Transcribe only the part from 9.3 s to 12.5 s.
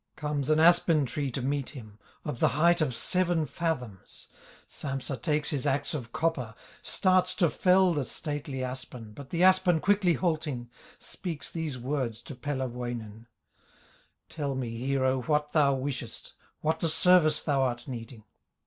aspen quickly halting, Speaks these words to